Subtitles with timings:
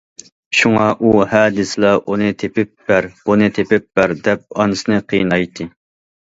[0.59, 5.71] شۇڭا ئۇ ھە دېسىلا ئۇنى تېپىپ بەر، بۇنى تېپىپ بەر دەپ ئانىسىنى قىينايتتى.